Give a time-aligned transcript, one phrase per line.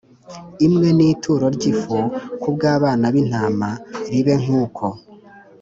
[0.67, 1.97] Imwe n ituro ry ifu
[2.41, 3.69] ku bw abana b intama
[4.11, 4.85] ribe nk uko